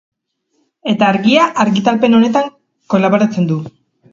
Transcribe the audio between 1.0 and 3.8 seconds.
Argia argitalpenetan kolaboratzen du.